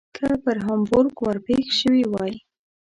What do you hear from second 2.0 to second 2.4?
وای.